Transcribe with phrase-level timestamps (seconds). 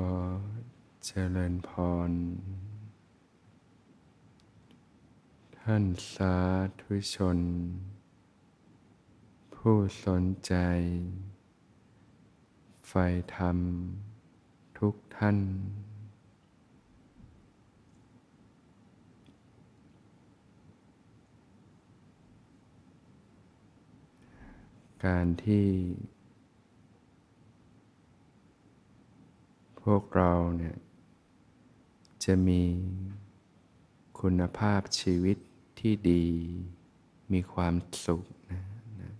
[1.04, 1.70] เจริญพ
[2.08, 2.10] ร
[5.58, 6.36] ท่านสา
[6.80, 7.38] ธุชน
[9.54, 10.54] ผู้สนใจ
[12.88, 12.92] ไฟ
[13.36, 13.58] ธรรม
[14.78, 15.38] ทุกท่าน
[25.04, 25.66] การที่
[29.84, 30.76] พวกเราเนี่ย
[32.24, 32.62] จะมี
[34.20, 35.36] คุณภาพชีวิต
[35.78, 36.26] ที่ดี
[37.32, 37.74] มีความ
[38.06, 38.62] สุขนะ
[39.00, 39.12] นะ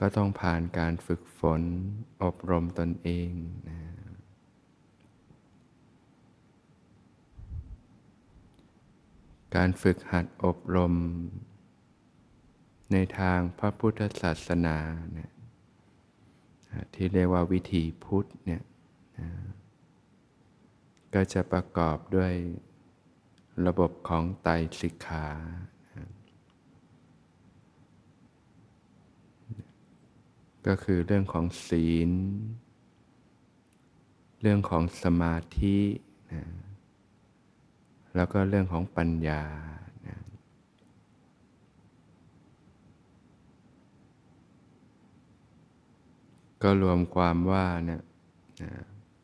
[0.00, 1.62] ก็ต้องผ่านการฝึกฝน
[2.22, 3.30] อบรมตนเอง
[3.68, 3.78] นะ
[9.56, 10.94] การฝึกหัดอบรม
[12.92, 14.76] ในทางพระพุทธศาสนา
[15.12, 15.30] เนี่ย
[16.94, 18.62] ที่เรียกว่าวิถีพุทธเนี่ย
[19.18, 19.28] นะ
[21.14, 22.32] ก็จะประกอบด้วย
[23.66, 25.28] ระบบของไตรสิกขา
[30.66, 32.10] ก็คือเรื่องของศีล
[34.42, 35.78] เรื่องของสมาธิ
[36.32, 36.44] นะ
[38.16, 39.42] แล้วก็เรื่องของปัญญา
[40.08, 40.18] นะ
[46.64, 48.02] ก็รวมความว่าเนี่ย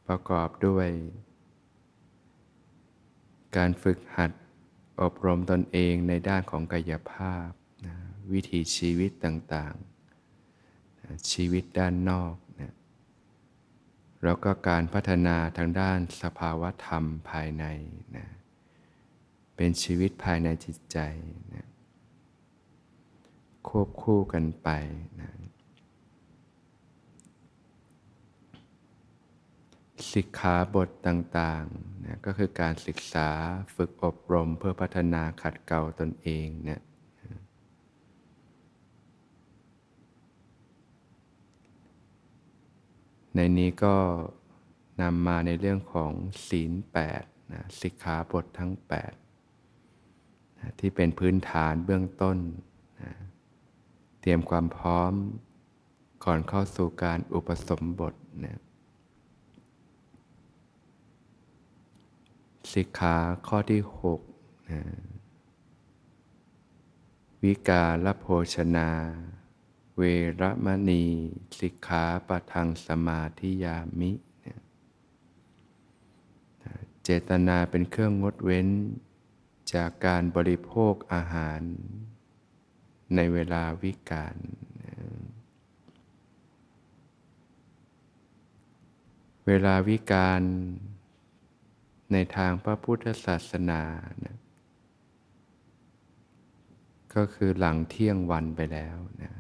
[0.09, 0.89] ประกอบด้วย
[3.57, 4.31] การฝึกหัด
[5.03, 7.51] อบรมตนเองในด้านของกายภาพ
[7.87, 7.95] นะ
[8.33, 12.75] วิถีชีวิตต่างๆนะชีวิตด้านนอกนะ
[14.25, 17.65] แล้วก็การพัฒนาทางด้านสภาวธรรมภายใน
[18.17, 18.27] นะ
[19.57, 20.99] เป็นชีวิตภายในจิตใจ
[21.55, 21.67] นะ
[23.69, 24.69] ควบคู่กันไป
[25.21, 25.31] นะ
[30.13, 33.31] สิกขาบทต่างๆนะก็คือการศึกษา
[33.77, 36.81] ฝึกอบรมเพื่อพัฒนาขัดเกลาตนเองเนี่ย
[43.35, 43.97] ในนี้ก็
[45.03, 46.13] นำมาในเรื่องของ
[46.49, 47.23] ศีลแปด
[47.53, 48.73] นะสิกขาบททั้ง
[49.45, 52.39] 8นะที่เป็นพื้นฐานเบื้องต้น
[53.03, 53.13] นะ
[54.21, 55.13] เตรียมความพร้อม
[56.25, 58.59] ก่อนเข้าสู่การอุปสมบทนะ
[62.75, 63.17] สิกขา
[63.47, 63.83] ข้อที่
[64.27, 64.83] 6นะ
[67.43, 68.91] วิกาลโภชนา
[69.97, 70.03] เว
[70.41, 71.05] รมณี
[71.61, 74.61] สิกขาปะทังสมาธิยามิเนี่ย
[77.03, 78.69] เจตนาเป็นเครื่องงดเว้น
[79.75, 81.61] จากการบริโภคอาหาร
[83.15, 84.37] ในเวลาวิกาล
[89.47, 90.43] เวลาวิกาล
[92.13, 93.83] ในทางพระพุทธศาสนา
[94.25, 94.37] นะ
[97.15, 99.33] ก็คือหลังเที่ยงวันไปแล้วนะ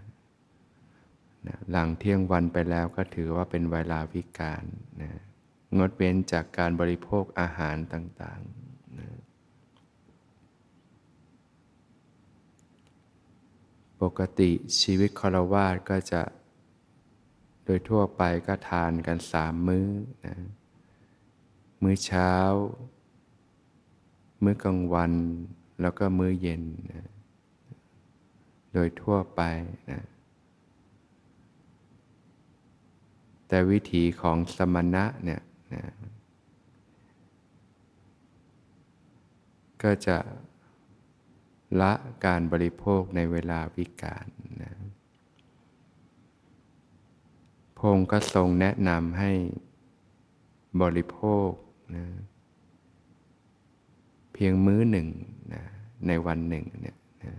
[1.46, 4.64] นะหลังเที่ยงวันไปแล้วก็ถือว่าเป็นเวลาวิกาล
[5.02, 5.10] นะ
[5.78, 9.08] งดเว้นจากการบริโภคอาหารต่างๆนะ
[14.02, 14.50] ปกติ
[14.80, 16.22] ชีวิตคารวาสก็จะ
[17.64, 19.88] โดยทั่วไปก็ทานกันสามมื้อ
[20.26, 20.36] นะ
[21.82, 22.32] มื้อเช้า
[24.42, 25.12] มื้อกลางวัน
[25.80, 27.08] แล้วก็มื้อเย็นนะ
[28.72, 29.40] โดยทั่วไป
[29.90, 30.02] นะ
[33.48, 35.42] แต่วิธีของสมณะเนี่ย
[35.74, 35.84] นะ
[39.82, 40.16] ก็จะ
[41.80, 41.92] ละ
[42.24, 44.26] การบริโภคในเวลาวิกาล
[44.62, 44.72] นะ
[47.78, 49.32] พงก็ทรงแนะนำให้
[50.82, 51.18] บริโภ
[51.48, 51.48] ค
[51.96, 52.04] นะ
[54.32, 55.08] เพียงมื้อหนึ่ง
[55.54, 55.62] นะ
[56.06, 57.34] ในวันหนึ่งเนี่ยนะ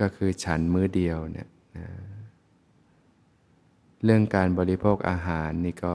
[0.00, 1.48] ก็คือฉันมื้อเดียวเนี่ย
[1.78, 1.86] นะ
[4.04, 5.94] เรื่องการบริโภคอาหารนี่ก็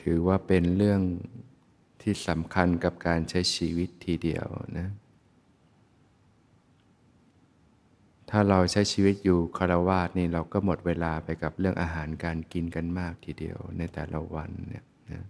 [0.00, 1.00] ถือว่าเป็นเรื่อง
[2.02, 4.46] ที่สำคัญกับการใช้ชีวิตทีเดียว
[4.78, 4.88] นะ
[8.34, 15.24] ถ้าเราใช้ชีวิตอยู่คารวาสนี่เราก็หมดเวลาไปกับเรื่องอาหารการกินกันมากทีเดียวในแต่ละวันเนี่ยนะ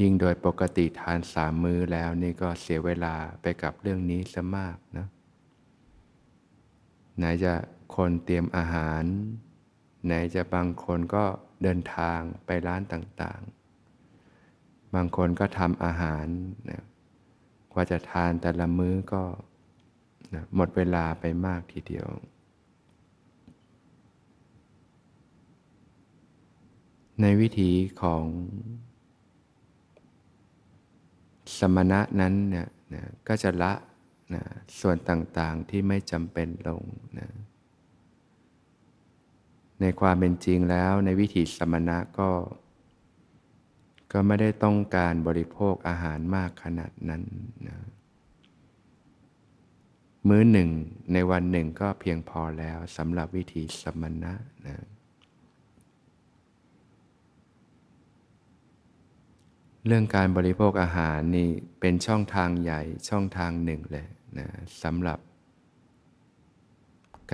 [0.00, 5.06] ยิ่งโดยปกติทานสามมื้อแล้วนี่ก็เสียเวลาไปกับเรื่องนี้ซะมากนะ
[7.16, 7.54] ไหนจะ
[7.96, 9.02] คนเตรียมอาหาร
[10.06, 11.24] ไหนจะบางคนก็
[11.62, 16.26] เดินทางไปร้านต่างๆ บางคนก็ทำอาหาร
[16.70, 16.82] นะ
[17.72, 19.22] กว่าจะทานแต่ละมื้อก็
[20.34, 22.08] นะหมดเวลาไปมากทีเดียว
[27.20, 27.70] ในวิถี
[28.02, 28.24] ของ
[31.58, 33.72] สมณะนั้นเนี่ยนะก็จะละ
[34.34, 34.44] นะ
[34.80, 36.82] ส่วนต่างๆที่ไม่จำเป็นลง
[37.18, 37.28] นะ
[39.80, 42.30] ในความเป็นจริงแล้วในวิถีสมณะก็
[44.12, 47.22] ก็ไม่ได้ต้องการบริโภคอาหารมากขนาดนั้น
[47.68, 47.78] นะ
[50.28, 50.70] มื้อหนึ่ง
[51.12, 54.34] ในวันหนึ่งก็เพียงพอแล้วสำหรับวิธีสมณะ
[54.66, 54.78] นะ
[59.86, 61.48] เรื่องการบริโภคอาหารนี่
[61.80, 64.06] เป็นช่องทางใหญ่ช่องทางหนึ่งเลย
[64.38, 64.48] นะ
[64.82, 65.18] สำหรับ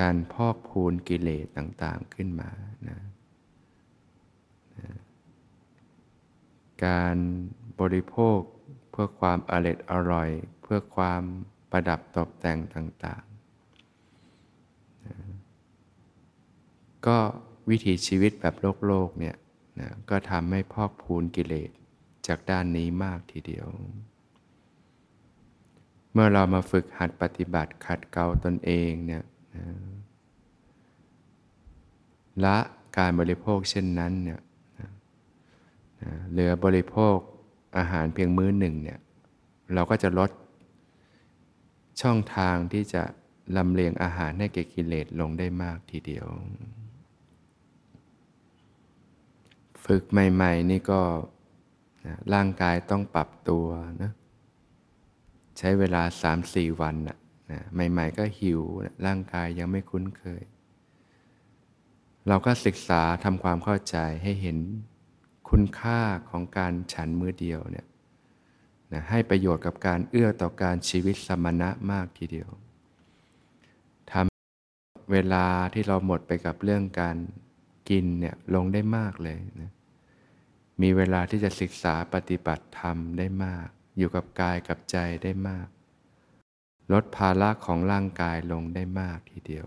[0.01, 2.51] การพอกพูนกิเลสต่างๆขึ้นมา
[2.89, 2.99] นะ
[4.79, 4.91] นะ
[6.87, 7.17] การ
[7.81, 8.39] บริโภค
[8.91, 10.31] เพื่อความอร็ดอร่อย
[10.63, 11.23] เพื่อความ
[11.71, 15.15] ประดับตกแต่งต่างๆนะ
[17.07, 17.19] ก็
[17.71, 19.37] วิถีชีวิตแบบโลกโลกเนี่ย
[19.81, 21.71] นะก็ทำให้พอกพูนกิเลส
[22.27, 23.67] จากด้านนี้มากทีเดียว
[26.13, 29.23] เมื่อเรามาฝึกหัดปฏิบัติขัดเกลาตนเองเนี่ย
[29.57, 29.65] นะ
[32.45, 32.57] ละ
[32.99, 34.41] การบริโภคเช่นนั้นเนี่ย
[34.79, 34.91] นะ
[36.03, 37.17] นะเหลือบริโภค
[37.77, 38.99] อาหารเพียงมื้อหนึ่งเนี่ย
[39.75, 40.31] เราก็จะลด
[42.01, 43.03] ช่องทางที่จะ
[43.57, 46.27] ลำเลียงอาหารให้แก่กิเลสลงได้มากทีเดียว
[49.85, 51.01] ฝึกใหม่ ๆ นี่ก็
[52.35, 53.67] ร่างกายต้องปรับตัว
[54.03, 54.13] นะ
[55.59, 56.03] ใช้เวลา
[56.41, 57.19] 3-4 วันนะ
[57.51, 60.43] นะใหม่ ๆ ก็หิวนะร่างกายยังไม่คุ้นเคย
[62.29, 64.59] เราก็ศึกษาทำความเข้าใจให้เห็น
[65.49, 66.01] คุณค่า
[66.31, 67.87] ของการฉันมื้อเดียวเนี่ย
[68.93, 72.51] นะให้ประโยชน์กับการเอื้อต่อการชีวิตสมณะมากทีเดียว
[74.11, 77.17] ทำเวลาที่เราหมดไปกับเรื่องการ
[77.89, 79.73] กินเนี่ยลงได้มากเลยนะ
[80.83, 83.69] มีเวลาที่จะศึกษาปฏิบัติธรรมได้มาก
[83.99, 85.69] อยู่กับกายกับใจได้มาก
[86.93, 89.67] ลดภาระของร่างกายลงได้มากทีเดียว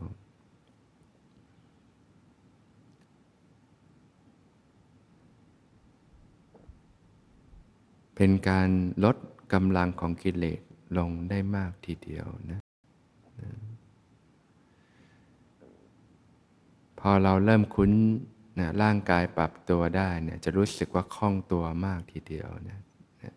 [8.23, 8.69] เป็นการ
[9.03, 9.17] ลด
[9.53, 10.61] กำลังของกิเลส
[10.97, 12.59] ลงได้มากทีเดียวนะ
[16.99, 17.91] พอเราเริ่มคุ้น
[18.59, 22.79] นะร่างกายปรับตัวได้เนี่ยจะรู้สึกว่าคล่องตัวมากทีเดียวนะ
[23.21, 23.33] นะ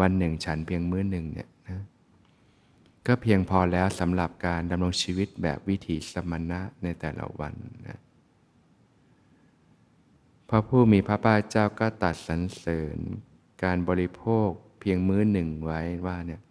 [0.00, 1.80] วันหนึ่งฉันเพียงมื้อหนึ่งเนี่ยนะ
[3.06, 7.54] ก็เพียงพอแล้วสำหรับการดำรงชีวิตแบบวิถีสมณะในแต่ละวัน
[7.88, 7.98] นะ
[10.48, 13.00] พระผู้มีพระภาคเจ้าก็ตัดสรรเสริญ
[13.62, 14.48] การบริโภค
[14.80, 16.42] เพียงมื้อหนึ่งไว้ว่าเนี่ย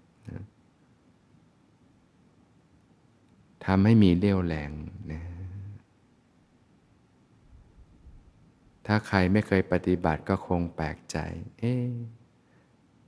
[3.65, 4.71] ทำให้มีเรี่ยวแรง
[5.11, 5.21] นะ
[8.87, 11.17] ถ้าใครไม่เคยปฏิบัติก็คงแปลกใจ
[11.59, 11.73] เอ๊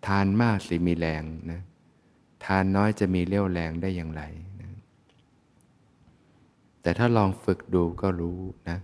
[0.07, 1.61] ทานมากสิมีแรงนะ
[2.45, 4.23] ทานน้อยจะมีเรี่ยวแรงได้อย่างไร
[4.61, 4.71] นะ
[6.81, 8.39] แต่ถ้าลองฝึกดูก็รู้
[8.69, 8.77] นะ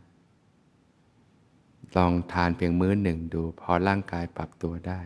[1.97, 5.01] ลองทานเพียงมื้อหนึ่งดู พอร่างกายปรับตัวได้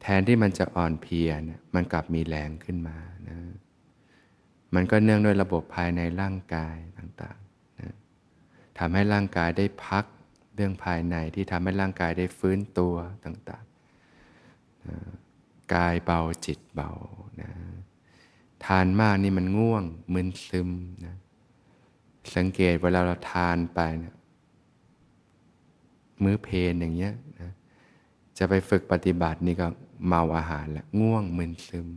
[0.00, 2.96] แทนที่มันจะอ่อนเพลียนะมันกลับมีแรงขึ้นมา
[3.28, 3.36] นะ
[4.74, 7.94] มันก็เนื่องด้วยระบบภายในร่างกายต่างๆนะ
[8.78, 10.04] ทำให้ร่างกายได้พัก
[10.54, 12.94] เรื่องภายในที่ทำให้ร่างกายได้ฟื้นตัว
[13.24, 14.98] ต่างๆนะ
[15.74, 16.90] กายเบาจิตเบา
[17.42, 17.50] นะ
[18.66, 20.70] ทานมากนี่มันง่วงมึนซึม
[21.04, 21.16] นะ
[22.36, 24.14] สังเกตเวลาเราทานไปนะ
[26.22, 27.52] มื้อเพลนอย่างเงี้ยนะ
[28.38, 29.66] จะไปฝึกปฏิบัตินี่ก็
[30.06, 31.88] เมาอาหารแล้วง่วงมึนซึม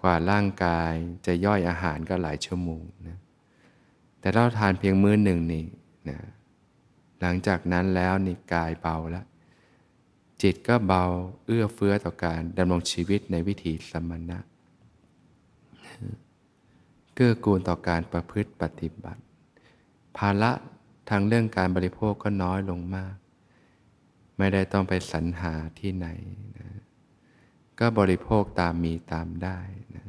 [0.00, 0.92] กว่าร่างกาย
[1.26, 3.18] จะย่อยอาหารก็หลายชั่วโมงนะ
[4.20, 5.64] แต่เราทานเพียงมื้อหนึ่งนี่
[6.08, 6.18] นะ
[7.20, 9.26] หลังจากนั้นแล้วนี่กายเบาแล้ว
[10.42, 11.04] จิตก็เบา
[11.46, 14.38] เอื้อเฟื้อต่อการดำรงชีวิตในวิถีสมณะ
[17.14, 19.22] เกื้อกูลต่อการประพฤติปฏิบัติ
[20.16, 20.52] ภาระ
[21.08, 23.16] ทางเรื่องการบริโภคก็น้อยลงมาก
[24.38, 26.08] ไม่ได้ต้องไปสรรหาที่ไหน
[26.58, 26.68] นะ
[27.78, 29.58] ก็บริโภคตามมีตามได้
[29.96, 30.04] นะ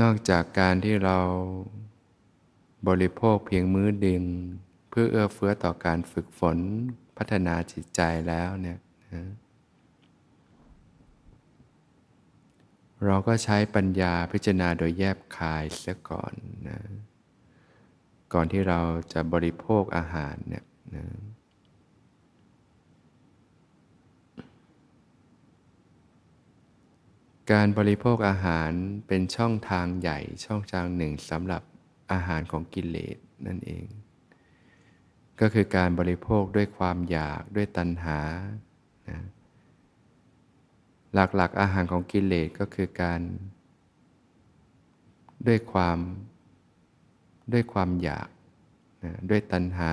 [0.00, 1.18] นอกจากการที่เรา
[2.88, 4.22] บริโภคเพียงมื้อดึง
[4.90, 6.58] เพื่อเอื้อเฟื้อต่อการฝึกฝน
[7.16, 8.78] พัฒนาจิตใจแล้วเนี่ย
[9.14, 9.22] นะ
[13.06, 16.32] เราก็ใช้ปัญญาพิจารณาโดยแยบคายเสียก่อน
[16.68, 16.78] นะ
[18.32, 18.80] ก่อนที่เรา
[19.12, 21.04] จะบริโภคอาหารเนี่ยนะ
[27.52, 28.70] การบริโภคอาหาร
[29.06, 31.62] เป็นช่องทางใหญ่ช่องทางหนึ่งสำหรับ
[32.12, 33.86] อาหารของกิเลสนั่นเอง
[35.40, 38.20] ก็คือการบริโภคด้วยความอยากด้วยตัณหา
[39.10, 39.20] นะ
[41.14, 43.20] หลักๆอาหารของกิเลสก็คือการ
[45.46, 45.98] ด้วยความ
[47.52, 48.28] ด้วยความอยาก
[49.04, 49.92] นะด้วยตัณหา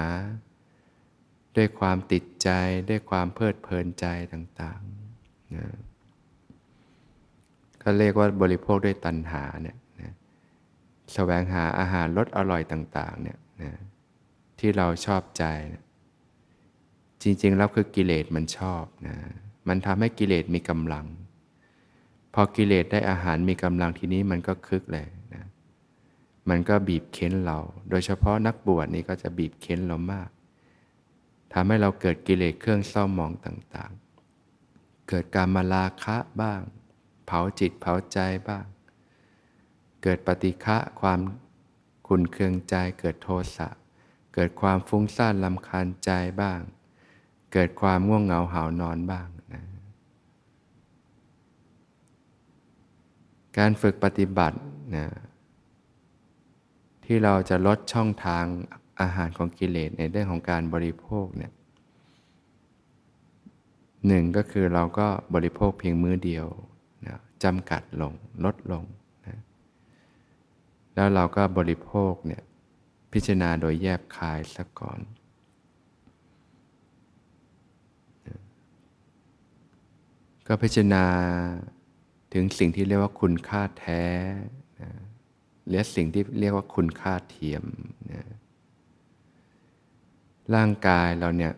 [1.58, 2.50] ด้วยความติดใจ
[2.90, 5.66] ด้วยความเพลิดเพลินใจต่างๆนะ
[7.82, 10.14] ก็เรียกว่าบริโภคด้วยตัณหาเนี่ยนะ
[11.14, 13.72] แสวงหาอาหารรสอร่อยต่างๆเนี่ยนะ
[14.60, 15.84] ที่เราชอบใจนะ
[17.24, 19.18] จริงๆแล้วคือกิเลสมันชอบนะ
[19.68, 21.06] มันทำให้กิเลสมีกำลัง
[22.34, 25.46] พอกิเลสได้อาหารมีกำลังทีนี้มันก็คึกเลยนะ
[26.50, 27.58] มันก็บีบเค้นเรา
[27.90, 30.30] โดยเฉพาะนักบวชนี่ก็จะบีบเค้นเรามาก
[31.54, 36.62] ทำให้เราเกิดกิเลสเครื่องเศร้าหมองต่างๆ เกิดการมาลาคะบ้าง
[37.26, 38.66] เผาจิตเผาใจบ้าง
[40.04, 41.20] เกิดปฏิฆะความ
[42.08, 43.68] ขุนเคืองใจ เกิดโทสะ
[44.34, 46.60] เกิดความฟุ้งซ่านลำคาญใจบ้าง
[47.54, 49.64] เกิดความง่วงเหงาหานอนบ้างนะ
[53.58, 54.58] การฝึกปฏิบัติ
[54.96, 55.08] นะ
[57.06, 58.46] ที่เราจะลดช่องทาง
[59.02, 61.52] อาหารของกิเลสในเรื่องของการบริโภคเนี่ย
[64.08, 66.46] หนึ่งก็คือเราก็บริโภคเพียงมื้อเดียว
[67.08, 68.14] นะจำกัดลง
[68.46, 68.84] ลดลง
[69.28, 69.38] นะ
[70.96, 72.42] แล้วเราก็บริโภคเนี่ย
[73.14, 75.00] พิจารณาโดยแยบคายซะก่อน
[78.28, 78.40] นะ
[80.48, 81.04] ก็พิจารณา
[82.34, 84.04] ถึงสิ่งที่เรียกว่าคุณค่าแท้
[84.82, 84.92] นะ
[85.72, 87.64] และสิ่งที่เรียกว่าคุณค่าเทียม
[88.12, 88.24] นะ
[90.56, 91.54] ร่างกายเราเนี่ย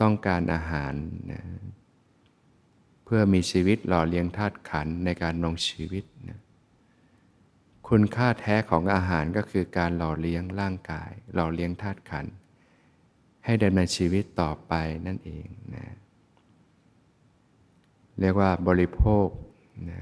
[0.00, 0.94] ต้องการอาหาร
[1.32, 1.42] นะ
[3.04, 6.38] เพื่อมีชีวิตหล่อเลี้ยงธาตุขันในการลงชีวิตนะ
[7.88, 12.26] คุณค่าแท้ของอาหารก็คือการหล่อเลี้ยงร่างกาย หล่อเลี้ยงธาตุขัน
[13.44, 14.72] ให้ดำเนินชีวิตต่อไป
[15.06, 15.46] นั่นเอง
[15.76, 15.86] นะ
[18.20, 19.26] เรียกว่าบริโภค
[19.90, 20.00] นะ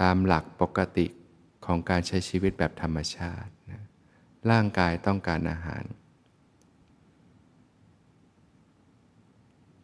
[0.00, 1.06] ตามหลักปกติ
[1.66, 3.82] ของการใช้ชีวิตแบบธรรมชาตินะ
[4.50, 5.84] ร่างกายต้องการอาหาร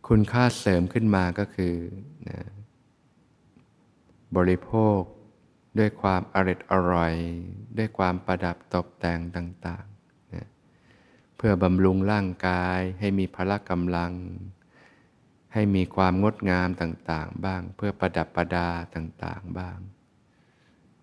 [0.09, 1.75] คุณค่าเสริมขึ้นมาก็คือ
[2.29, 2.41] นะ
[4.37, 5.01] บริโภค
[5.79, 7.15] ด้วยความอริดอร่อย
[7.79, 10.47] ด้วยความประดับตกแต่งต่างๆนะ
[11.37, 14.13] เพื่อบำรุงร่างกายให้มีพละกำลัง
[15.53, 19.79] ให้มีความงดงามต่างๆ บ้าง เพื่อประดับประดาต่างๆบ้าง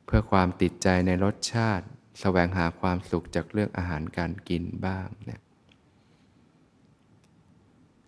[0.06, 1.86] เพื่อความติดใจในรสชาติ
[2.20, 5.42] แสวงหาความสุขจากเรื่องอาหารการกินบ้างเนี่ย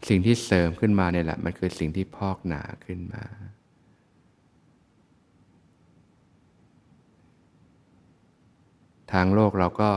[0.07, 3.23] สิ่งที่เสริมขึ้นมาเนี่ยแหละมันคือสิ่งที่พอกหนาขึ้นมา
[9.11, 9.89] ทางโลกเราก็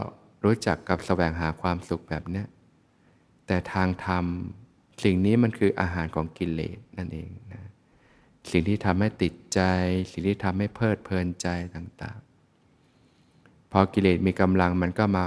[0.45, 2.45] รู้จักกับแสวงหาความสุขแบบนี้
[3.47, 4.25] แต่ทางธรรม
[5.03, 7.63] สิ่งนี้มันคืออาหารของกิเลสนั่นเองนะ
[8.51, 9.61] สิ่งที่ทำให้ติดใจ
[10.13, 15.25] สิ่งที่ทำให้เพลิดเพลินใจต่างๆ พอกิเลสมีกำลังมันก็มา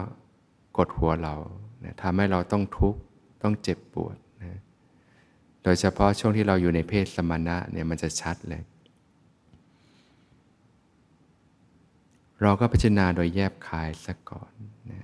[0.78, 1.36] กดหัวเรา
[1.84, 3.00] นะทำให้เราต้องทุกข์
[3.44, 4.60] ต้องเจ็บปวดนะ
[5.64, 8.64] โดยเฉพาะช่วงที่เราอยู่ในเพศสมณะเนี่ยมันจะชัดเลย
[12.42, 14.52] เราก็พิจารณาโดยแยบคายซะก่อน
[14.92, 15.02] นะ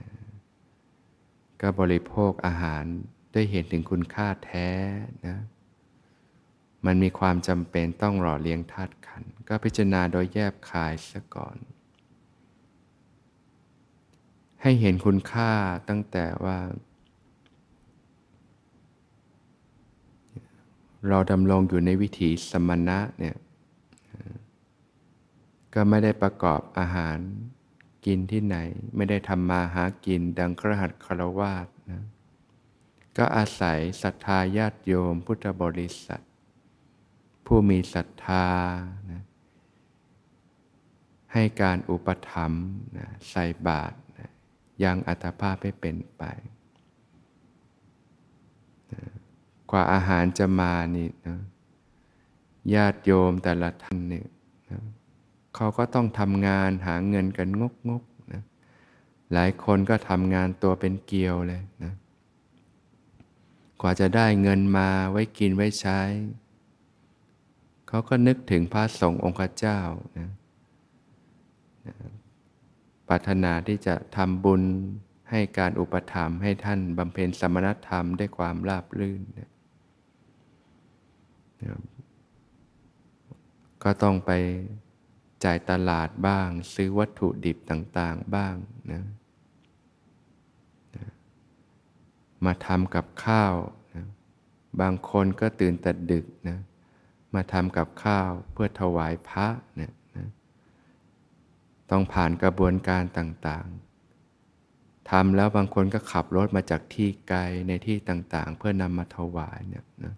[1.61, 2.83] ก็บริโภคอาหาร
[3.33, 4.69] ได้เห็นถึงคุณค่าแท้
[5.27, 5.37] นะ
[6.85, 11.57] มันมีความจำเป็นต้องหล่อเลี้ยงธาตุขัน ก็พิจารณาโดยแยบคายซะก่อน
[14.61, 15.51] ให้เห็นคุณค่า
[15.89, 16.57] ตั้งแต่ว่า
[21.09, 23.35] เราดำรงอยู่ในวิถีสมณะเนี่ย
[25.73, 27.17] ก็ไม่ได้ประกอบอาหาร
[28.05, 28.57] กินที่ไหน
[28.95, 31.67] ไม่ได้ทำมาหากินดังครหัสคารวาส
[33.17, 36.23] ก็อาศัยศรัทธาญาติโยมพุทธบริษัท
[37.45, 38.47] ผู้มีศรัทธา
[39.11, 39.23] นะ
[41.33, 42.65] ให้การอุปถัมภ์
[42.97, 44.29] นะใส่บาตรนะ
[44.83, 46.23] ยังอัตภาพให้เป็นไป
[48.93, 49.01] นะ
[49.71, 51.37] กว่าอาหารจะมานี่นะ
[52.73, 54.27] ญาติโยมแต่ละท่านเนี่ย
[54.69, 54.79] นะ
[55.55, 58.03] เขาก็ต้องทำงานหาเงินกันงกงก
[58.33, 58.41] นะ
[59.33, 61.93] หลายคนก็ทำงานตัวเป็นเกลียวเลยนะ
[63.85, 65.99] กว่าจะได้เงินมาไว้กินไว้ใช้
[67.87, 69.79] เขาก็นึกถึงพระสงฆ์องค์เจ้า
[70.17, 70.29] นะ
[73.07, 74.63] ปรารถนาที่จะทำบุญ
[75.29, 79.49] ให้การอุปถัมภ์ให้ท่านบำเพ็ญสมณธรรมด้วยความราบรื่นนะ
[83.83, 84.31] ก็ต้องไป
[85.43, 88.55] จ่ายตลาดบ้าง ซื้อวัตถุดิบต่าง ๆ บ้าง
[88.91, 89.03] นะ
[92.45, 93.53] มาทำกับข้าว
[93.95, 94.05] นะ
[94.81, 96.59] บางคนก็ตื่นแต่ดึกนะ
[97.35, 100.27] มาทำกับข้าวเพื่อถวายพระเนี่ยนะ
[101.89, 110.13] ต้องผ่านกระบวนการต่างๆทำแล้วบางคนก็ขับรถมาจากที่ไกลในที่ต่างๆ เพื่อนำมาถวายเนี่ยนะ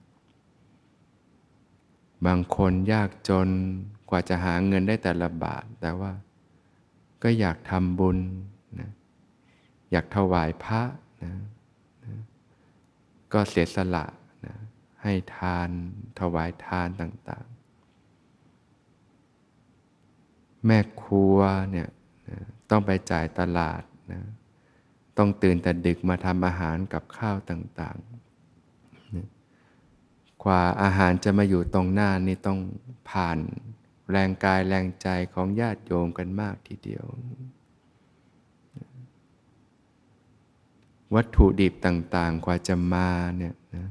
[2.25, 3.50] บางคนยากจน
[4.10, 6.12] กว่าจะหาเงินได้แต่ละบาท แต่ว่า
[7.24, 8.17] ก็อยากทำบุญ
[8.79, 8.91] นะ
[9.91, 10.82] อยากถวายพระ
[11.24, 11.32] นะ
[13.36, 14.06] ก็เสียสละ
[14.46, 14.56] นะ
[15.04, 15.70] ให้ทาน
[16.20, 17.56] ถวายทานต่างๆ
[20.65, 21.38] แม่ครัว
[21.72, 21.89] เนี่ย
[22.30, 22.38] นะ
[22.70, 24.22] ต้องไปจ่ายตลาดนะ
[25.18, 29.27] ต้องตื่นแต่ดึกมาทำอาหารกับข้าวต่างๆนะ
[30.44, 32.60] กว่าอาหารจะมาอยู่ตรงหน้านี่ต้อง
[33.10, 33.38] ผ่าน
[34.12, 37.06] แรงกายแรงใจของญาติโยมกันมากทีเดียว
[41.15, 43.88] วัตถุดิบต่างๆ กว่าจะมาเนี่ยนะ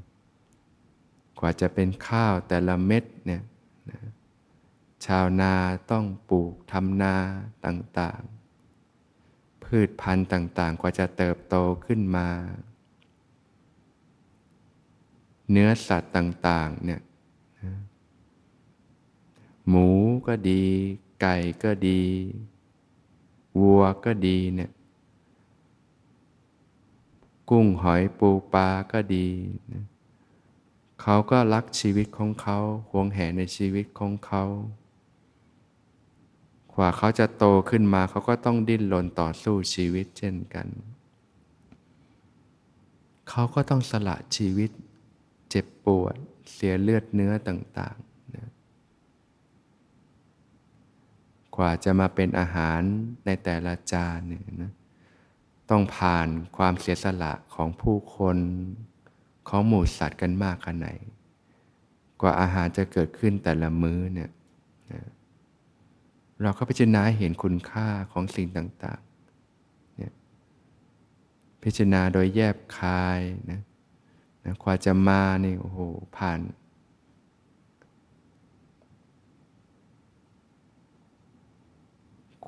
[1.40, 3.42] กว่าจะเป็นข้าวแต่ละเม็ดเนี่ย
[3.90, 4.00] นะ
[5.06, 5.54] ชาวนา
[5.90, 7.16] ต้องปลูกทำนา
[7.64, 11.54] ต่างๆ พืชพันธุ์ต่างๆ กว่าจะเติบโต
[11.86, 12.28] ขึ้นมา
[15.50, 17.00] เนื้อสัตว์ต่างๆเนี่ย
[17.62, 17.74] นะ
[19.68, 19.88] หมู
[20.26, 20.64] ก็ดี
[21.20, 22.02] ไก่ก็ดี
[23.60, 24.70] วัวก็ดีเนี่ย
[27.50, 29.28] กุ้งหอยปูปลาก็ดี
[31.00, 32.58] เขาก็รักชีวิตของเขา
[32.90, 34.44] หวงแหนในชีวิตของเขา
[36.74, 40.68] กว่าเขาจะโตขึ้นมาเขาก็ต้องดิ้นรนต่อสู้ชีวิตเช่นกัน
[43.28, 44.70] เขาก็ต้องสละชีวิต
[45.50, 46.16] เจ็บปวด
[46.52, 48.48] เสียเลือดเนื้อต่างๆนะ
[51.56, 52.80] กว่าจะมาเป็นอาหาร
[53.26, 54.72] ในแต่ละจานเนี่ยนะ
[55.70, 58.36] ต้องผ่านความเสียสละของผู้คน
[59.48, 60.88] ของหมู่สัตว์กันมากขนาดไหน
[62.20, 64.30] กว่าอาหารจะเกิดขึ้นแต่ละมื้อเนี่ย
[66.42, 70.12] เราก็พิจารณาเห็นคุณค่าของสิ่งต่างๆเนี่ย
[71.62, 73.60] พิจารณาโดยแยบคายนะ
[74.44, 75.80] นะกว่าจะมานี่โอ้โห
[76.16, 76.40] ผ่าน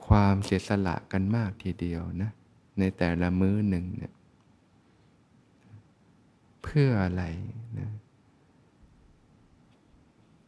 [0.07, 2.31] ความเสียสละกันมากทีเดียวนะ
[2.79, 4.15] ในแต่ละมื้อหนึ่งเนี่ย
[6.63, 7.23] เพื่ออะไร
[7.79, 7.91] นะ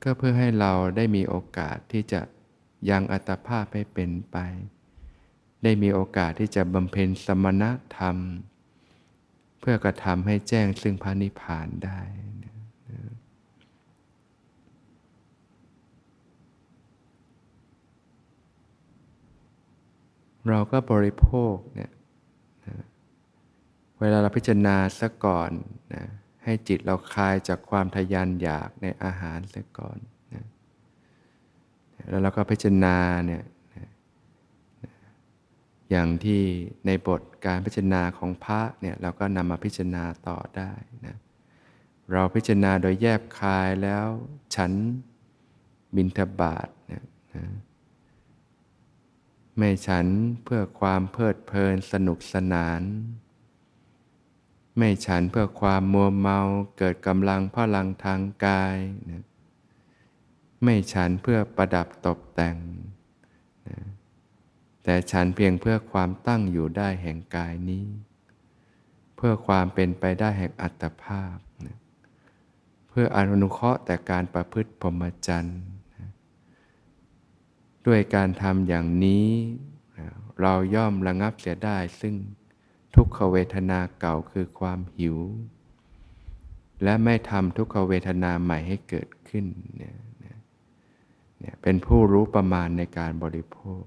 [0.02, 2.20] ก็เพื่อให้เราได้มีโอกาสที่จะ
[2.90, 4.36] ยังอัตภาพให้เป็นไป
[5.64, 7.64] ได้มีโอกาสที่จะบำเพ็ญสมณ
[7.96, 8.16] ธรรม
[9.60, 12.00] เพื่อกระทำให้แจ้งซึ่งพระนิพพานได้
[12.44, 12.54] นะ
[20.48, 21.90] เราก็บริโภคเนี่ย
[24.00, 25.50] เวลาเราพิจารณาซะก่อน
[25.94, 26.04] นะ
[26.44, 29.98] ให้จิตเราคลายจากความทยานอยากในอาหารซะก่อน
[30.34, 30.44] นะ
[32.08, 33.42] แล้วเราก็พิจารณาเนี่ย
[33.74, 33.88] นะ
[35.90, 36.42] อย่างที่
[36.86, 40.72] ในบทการพิจารณาของพระเนี่ยเราก็นำมาพิจารณาต่อได้
[41.06, 41.16] นะ
[42.12, 44.06] เราพิจารณาโดยแยบคายแล้ว
[44.54, 44.72] ฉัน
[45.96, 47.44] บินทบาทนะนะ
[49.56, 50.06] ไม่ฉัน
[50.44, 52.82] เพื่อความเพลิดเพลินสนุกสนาน
[54.78, 56.38] ไม่ฉันเพื่อความมัวเมา
[56.78, 58.76] เกิดกำลังพลังทางกาย
[59.10, 59.24] นะ
[60.64, 62.56] ไม่ฉันเพื่อประดับตกแต่ง
[63.68, 63.78] นะ
[64.84, 67.86] แต่ฉันเพียงเพื่อความตั้งอยู่ได้แห่งกายนี้
[69.16, 71.36] เพื่อความเป็นไปได้แห่งอัตภาพ
[71.66, 71.76] นะ
[72.88, 75.60] เพื่ออนุเคราะห์แต่การประพฤติพรหมจรรย์
[75.96, 76.08] นะ
[77.86, 79.28] ด้วยการทำอย่างนี้
[79.98, 80.06] นะ
[80.40, 82.14] เราย่อมระงับเสียได้ซึ่ง
[82.98, 85.18] ทุกขเวทนาเก่าคือความหิว
[86.82, 89.44] และไม่ทำทุกขเวทนาใหม่ให้เกิดขึ้น
[89.76, 93.82] เนี่ยเนี่ยเป็นผู้รู้ประมาณในการบริโภค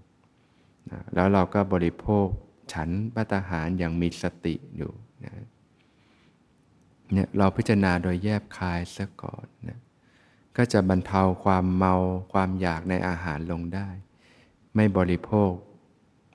[0.91, 2.28] นะแล้วเราก็บริโภค
[2.74, 4.91] ฉันปัตหารอย่างมีสติอยู่
[5.26, 5.34] นะ
[7.13, 9.80] เนี่ยเราพิจารณาโดยแยบคายซะก่อนนะ
[10.58, 11.95] ก็จะบรรเทาความเมา
[12.34, 13.88] ความอยากในอาหารลงได้
[14.76, 15.52] ไม่บริโภค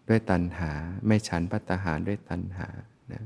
[0.09, 0.71] ด้วยตัณหา
[1.07, 2.69] ไม่ฉันปัตหารด้วยตัณหา
[3.13, 3.25] นะ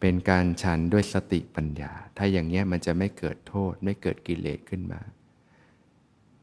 [0.00, 5.00] เป็นการฉันด้วยสติปัญญา ถ้าอย่างเงี้ยมันจะไม่เกิดโทษ ไม่เกิดกิเลสขึ้นมา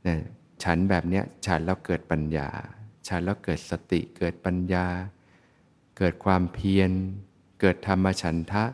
[0.07, 0.17] นะ
[0.63, 2.49] ฉันแบบเนี้ยฉันแล้วเกิดปัญญา
[3.07, 4.85] ฉันแล้วเกิดสติเกิดปัญญา
[5.97, 6.91] เกิดความเพียร
[7.61, 8.65] เกิดธรรมฉันทะ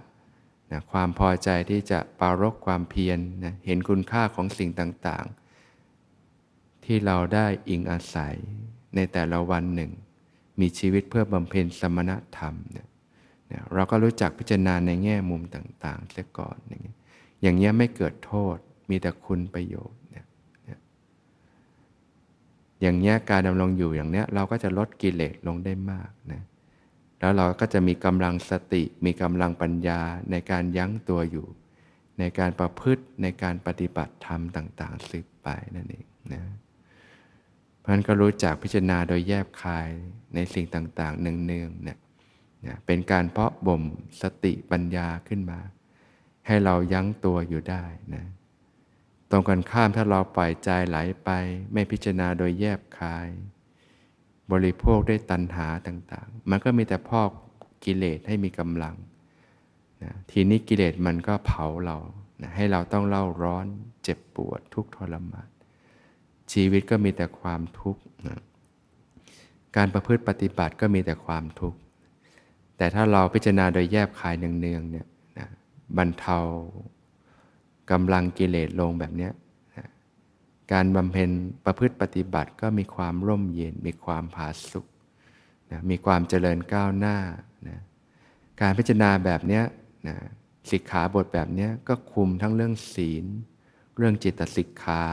[0.71, 8.37] นะความพอใจที่จะปารกความเพียรนะเห็นคุณค่าของสิ่งต่างๆ ที่เราได้อิงอาศัย
[8.95, 9.91] ในแต่ละวันหนึ่ง
[10.59, 12.87] มีชีวิตเพื่อบำเพ็ญสมณธรรมเนี่ย
[13.73, 16.95] เราก็รู้จักพิจารณาในแง่มุมต่างๆเสียก่อนอย่างนี้
[17.41, 18.57] อย่างเงี้ยไม่เกิดโทษ
[18.89, 20.25] มีแต่คุณประโยชน์เนี่ย
[22.81, 26.41] อย่างเงี้ยการดำรงอยู่อย่างเนี้ยเราก็จะลดกิเลสลงได้มากนะ
[27.19, 29.99] แล้วเราก็จะมีกำลังสติ มีกำลังปัญญา
[30.31, 31.47] ในการยั้งตัวอยู่
[32.19, 36.43] ในการประพฤติในการปฏิบัติธรรมต่าง ๆ สืบไปนั่นเองนะ
[37.89, 39.89] พันก็รู้จักพิจารณาโดยแยบคาย
[40.35, 41.97] ในสิ่งต่างๆ เนืองๆเนี่ย
[42.85, 43.83] เป็นการเพาะบ่ม
[44.21, 45.59] สติปัญญาขึ้นมา
[46.47, 47.83] ให้เรายั้งตัวอยู่ได้
[48.15, 48.25] นะ
[49.31, 51.29] ตรงกันข้ามถ้าเราปล่อยใจไหลไป
[51.73, 53.27] ไม่พิจารณาโดยแยบคาย
[54.51, 57.29] บริโภคด้วยตัณหาต่างๆ มันก็มีแต่พอก
[57.83, 58.95] กิเลสให้มีกำลัง
[60.03, 61.97] นะทีนี้กิเลสมันก็เผาเรา
[62.41, 63.65] นะให้เราต้องเล่าร้อน
[64.03, 65.49] เจ็บปวดทุกทรมาน
[66.53, 68.39] ชีวิตก็มีแต่ความทุกข์นะ
[69.75, 71.79] การประพฤติปฏิบัติก็มีแต่ความทุกข์
[72.77, 75.07] แต่ถ้าเราพิจารณาโดยแยบคายเนืองๆเนี่ย
[75.37, 75.47] นะ
[75.97, 76.39] บรรเทา
[77.91, 79.29] กำลังกิเลสลงแบบนี้
[79.77, 79.87] นะ
[80.71, 81.29] การบำเพ็ญ
[81.65, 84.85] ประพฤติปฏิบัติก็มีความร่มเย็น มีความผาสุก
[85.71, 87.17] นะมีความเจริญก้าวหน้า
[87.67, 87.79] นะ
[88.61, 89.61] การพิจารณาแบบนี้
[90.07, 90.17] นะ
[90.71, 93.25] สิกขาบทแบบนี้ก็คุมทั้งเรื่องศีล
[93.97, 95.03] เรื่องจิตสิกขา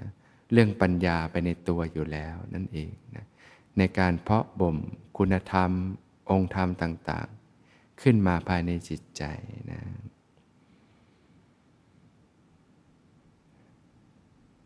[0.00, 0.10] นะ
[0.52, 3.26] เรื่องปัญญาไปในตัวอยู่แล้วนั่นเองนะ
[3.78, 4.76] ในการเพาะบ่ม
[5.18, 5.70] คุณธรรม
[6.30, 7.28] องค์ธรรมต่าง
[7.64, 9.22] ๆ ขึ้นมาภายในจิตใจ
[9.70, 9.82] นะ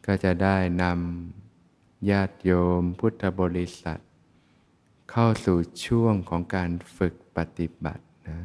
[0.07, 4.01] ก็จะได้นำญาติโยมพุทธบริษัท
[5.11, 8.39] เข้าสู่ช่วงของการฝึกปฏิบัตินะ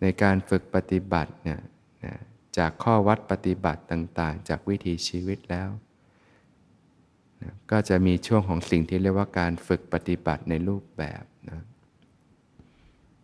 [0.00, 1.60] ในการฝึกปฏิบัติเนี่ย
[2.04, 2.14] นะ
[2.58, 5.68] จากข้อวัดปฏิบัติต่าง ๆ จากวิถีชีวิตแล้ว
[7.42, 11.60] นะก็จะมีช่วงของสิ่งที่เรียกว่าการฝึกปฏิบัติในรูปแบบนะ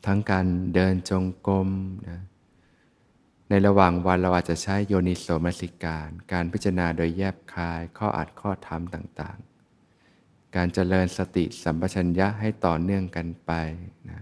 [0.07, 1.69] ทั้งการเดินจงกรม
[2.09, 2.21] นะ
[3.51, 13.53] ในระหว่างวันเราอาจจะใช้โยนิโสมนสิการ การพิจารณาโดยแยบคาย ข้ออัดข้อธรรมต่างๆ การเจริญสติสัมปชัญญะให้ต่อเนื่องกันไป
[14.11, 14.21] นะ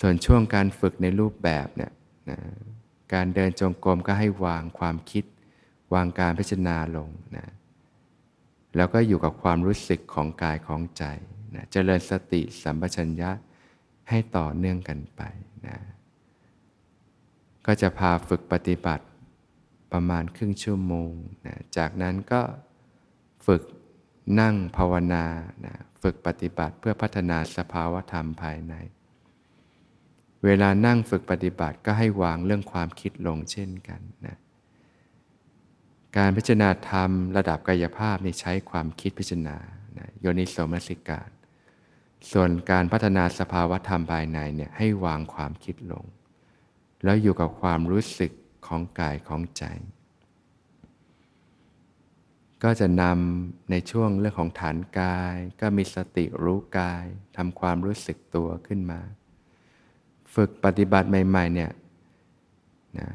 [0.00, 1.92] ส่วนช่วงการฝึกในรูปแบบเนี่ย
[2.30, 2.38] นะ
[3.14, 5.24] การเดินจงกรมก็ให้วางความคิด
[5.94, 7.46] วางการพิจารณาลงนะ
[8.76, 11.04] แล้วก็อยู่กับความรู้สึกของกายของใจ
[11.54, 13.30] นะเจริญสติสัมปชัญญะ
[14.08, 15.22] ให้ต่อเนื่องกันไป
[15.66, 15.76] นะ
[17.66, 19.04] ก็จะพาฝึกปฏิบัติ
[19.92, 21.12] ประมาณครึ่งชั่วโมง
[21.46, 22.42] นะจากนั้นก็
[23.46, 23.62] ฝึก
[24.40, 25.24] นั่งภาวนา
[25.66, 28.74] นะฝึกปฏิบัติเพื่อพัฒนาสภาวธรรมภายใน
[30.44, 34.36] เวลานั่งฝึกปฏิบัติก็ให้วางเรื่องความคิดลงเช่นกันนะ
[36.16, 39.56] การพิจารณาธรรมระดับกายภาพนี่ใช้ความคิดพิจารณา
[40.20, 41.28] โยนิโสมนสิการ
[42.32, 46.04] ส่วนการพัฒนาสภาวธรรมภายในเนี่ยให้วางความคิดลง
[47.04, 48.32] แล้วอยู่กับความรู้สึก
[48.66, 49.64] ของกายของใจ
[52.62, 57.04] ก็จะนำในช่วงเรื่องของฐานกาย ก็มีสติรู้กาย
[57.36, 59.00] ทำความรู้สึกตัวขึ้นมา
[60.34, 61.70] ฝึกปฏิบัติใหม่ ๆ เนี่ย
[62.98, 63.08] นะ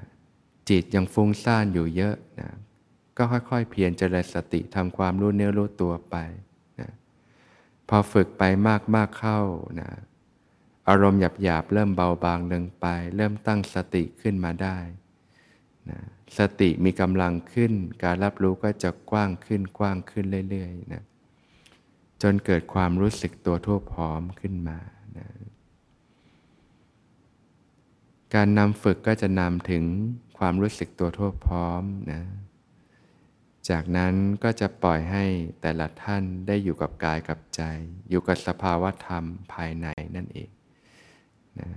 [0.70, 2.52] จิตยังฟุ้งซ่านอยู่เยอะนะ
[3.18, 6.16] ก็ค่อยๆ เพียรเจริญสติทำความรู้เนื้อรู้ตัวไป
[6.80, 6.92] นะ
[7.90, 8.44] พอฝึกไป
[8.96, 9.40] มากๆเข้า
[9.82, 9.90] นะ
[10.90, 14.78] อารมณ์หยาบๆเริ่มเบาบางลงไป เริ่มตั้งสติขึ้นมาได้
[15.90, 16.00] นะ
[16.38, 17.74] สติมีกำลังขึ้น
[18.04, 21.04] การรับรู้ก็จะกว้างขึ้นกว้างขึ้นเรื่อยๆนะ
[22.22, 24.80] จนเกิดความรู้สึกตัวทั่วพร้อมขึ้นมา
[25.18, 25.28] นะ
[28.36, 29.84] การนำฝึกก็จะนำถึง
[30.38, 32.22] ความรู้สึกตัวทั่วพร้อมนะ
[33.70, 35.26] จากนั้นก็จะปล่อยให้
[35.62, 37.62] แต่ละท่านได้อยู่กับกายกับใจ
[38.10, 39.24] อยู่กับสภาวะธรรม
[39.54, 40.50] ภายในนั่นเอง
[41.60, 41.70] นะ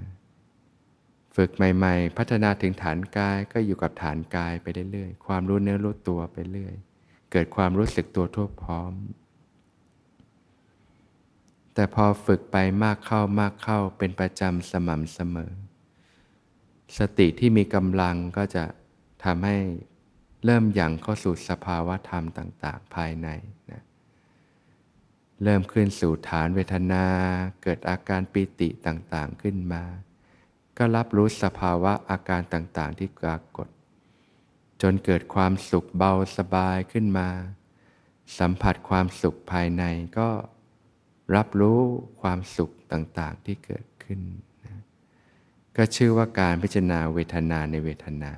[1.37, 6.75] ฝึกใหม่ๆ พัฒนาถึงฐานกายก็อยู่กับฐานกายไปเรื่อยๆ ความรู้เนื้อรู้ตัวไปเรื่อย
[7.33, 8.93] เกิดความรู้สึกตัวทั่วพร้อม
[11.75, 15.53] แต่พอฝึกไปมากเข้ามากเข้าเป็นประจำสม่ำเสมอ
[16.99, 18.65] สติที่มีกำลังก็จะ
[19.25, 19.57] ทำให้
[20.45, 23.29] เริ่มยังเข้าสู่สภาวะธรรมต่าง ๆ ภายใน
[23.71, 23.83] นะ
[25.43, 27.05] เริ่มขึ้นสู่ฐานเวทนา
[27.63, 29.83] เกิดอาการปิติต่างๆขึ้นมา
[30.79, 33.69] ก็รับรู้สภาวะอาการต่างๆที่ปรากฏ
[34.83, 37.29] จนเกิดความสุขเบาสบายขึ้นมา
[38.39, 39.85] สัมผัสความสุขภายใน
[40.19, 40.29] ก็
[41.37, 41.81] รับรู้
[42.23, 44.21] ความสุขต่างๆที่เกิดขึ้น
[44.65, 44.83] นะ
[45.77, 48.33] ก็ชื่อว่าการพิจารณาเวทนาในเวทนา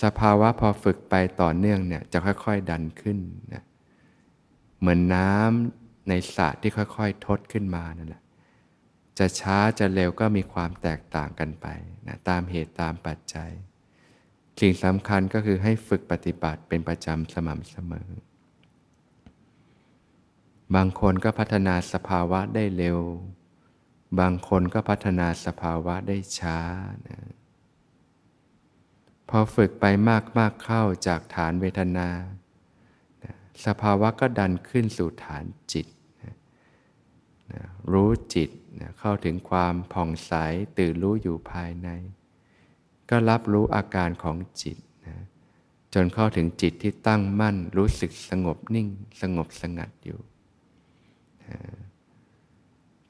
[0.00, 3.18] สภาวะพอฝึกไปต่อเนื่องเนี่ยจะค่อย ๆ ดันขึ้น
[3.52, 3.62] นะ
[4.80, 8.22] เหมือนน้ำในสระที่ค่อย ๆ ทดขึ้นมานั่นแหละ
[9.18, 11.66] จะช้าจะเร็วก็มีความแตกต่างกันไป
[12.06, 13.50] นะตามเหตุตามปัจจัย
[14.60, 18.08] สิ่งสำคัญก็คือให้ฝึกปฏิบัติเป็นประจำสม่ำเสมอ
[20.74, 22.98] บางคนก็พัฒนาสภาวะได้เร็ว
[24.20, 26.58] บางคนก็พัฒนาสภาวะได้ช้า
[27.08, 27.18] นะ
[29.34, 32.08] พอฝึกไปมากมากเข้าจากฐานเวทนา
[33.64, 35.86] สภาวะก็ดันขึ้นสู่ฐานจิต
[37.92, 38.50] รู้จิต
[38.98, 40.32] เข้าถึงความผ่องใส
[40.78, 41.88] ตื่นรู้อยู่ภายใน
[43.10, 44.76] ก็รับรู้อาการของจิต
[45.94, 48.88] จนเข้าถึงจิตที่ตั้งมั่นรู้สึกสงบนิ่ง
[49.22, 50.20] สงบสงัดอยู่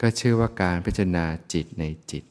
[0.01, 2.23] ก็ชื่อว่าการพิจารณาจิตในจิต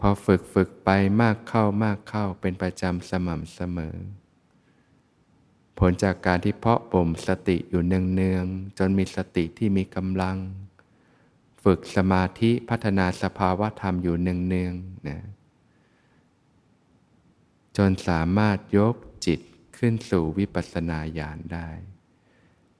[0.00, 3.96] พอฝึกฝึกไปมากเข้ามากเข้าเป็นประจำสม่ำเสมอ
[5.78, 10.36] ผลจากการที่เพาะบ่มสติอยู่เนืองๆจนมีสติที่มีกำลัง
[11.64, 15.18] ฝึกสมาธิพัฒนาสภาวะธรรมอยู่เนืองๆนะ
[17.76, 18.94] จนสามารถยก
[19.26, 19.40] จิต
[19.78, 21.68] ขึ้นสู่วิปัสสนาญาณได้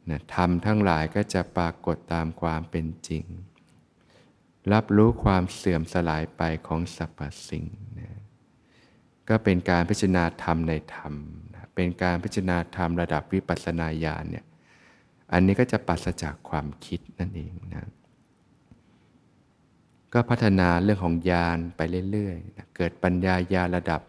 [0.08, 3.24] นะธรรมทั้งหลายก็จะปรากฏตามความเป็นจริง
[4.72, 7.64] รับรู้ความเสื่อมสลายไปของสรรพสิ่ง
[7.98, 8.20] นะ
[9.28, 11.12] ก็เป็นการพิจารณาธรรมในธรรม
[11.54, 14.44] นะเป็นการพิจารณาธรรมระดับวิปัสสนาญาณเนี่ย
[15.32, 17.88] อันนี้ก็จะปัสจากความคิดนั่นเองนะ
[20.12, 21.80] ก็พัฒนาเรื่องของญาณไป
[22.12, 24.00] เรื่อยๆนะเกิดปัญญาญาระดับ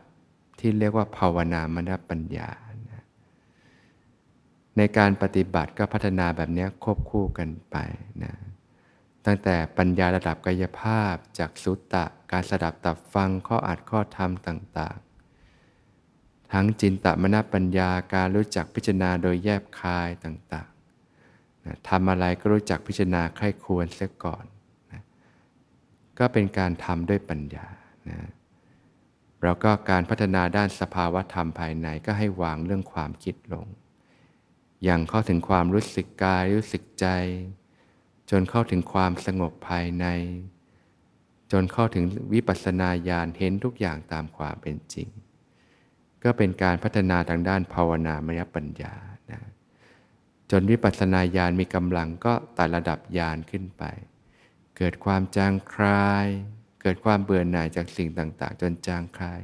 [0.59, 2.49] ที่เรียกว่าภาวนามนปัญญา
[2.91, 3.03] นะ
[4.77, 7.77] ในการปฏิบัติก็พัฒนาแบบนี้ควบคู่กันไป
[8.23, 8.33] นะ
[9.25, 14.97] ตั้งแต่ปัญญาระดับกายภาพจากสุตตะ การสดับตับฟังข้ออัดข้อธรรมต่าง
[15.75, 24.45] ๆ ทั้งจินตมนปัญญาการรู้จักพิจารณาโดยแยบคายต่างๆนะทำอะไรก็รู้จักพิจารณาใคร่ควรเสียก่อน
[24.91, 25.03] นะ
[26.19, 27.67] ก็เป็นการทำด้วยปัญญา
[28.09, 28.19] นะ
[29.43, 33.65] แล้วก็การพัฒนาด้านสภาวะธรรมภายในก็ให้วางเรื่องความคิดลง
[34.83, 37.07] อย่างเข้าถึงความรู้สึกกายรู้สึกใจ
[38.31, 40.05] จนเข้าถึงความสงบภายใน
[41.51, 45.09] จนเข้าถึงวิปัสสนาญาณเห็นทุกอย่างตามความเป็นจริง
[46.23, 48.95] ก็เป็นการพัฒนาทางด้านภาวนามยปัญญา
[49.31, 49.41] นะ
[50.51, 53.83] จนวิปัสสนาญาณมีกำลังก็ไต่ระดับญาณขึ้นไป
[54.77, 56.27] เกิดความจางคลาย
[56.81, 59.41] เกิดความเบื่อหน่ายจากสิ่งต่าง ๆ จนจางคลาย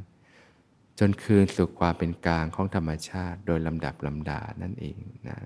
[0.99, 5.37] จนคืนสู่ความเป็นกลางของธรรมชาติ โดยลำดับลำดานั่นเองนะ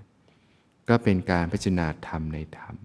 [0.90, 2.76] ก็เป็นการพิจารณาธรรมในธรรม